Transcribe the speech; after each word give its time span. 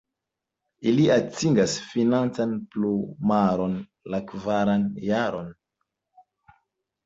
Ili 0.91 1.03
atingas 1.15 1.75
finan 1.89 2.57
plumaron 2.73 3.77
la 4.15 4.23
kvaran 4.35 4.91
jaron. 5.07 5.57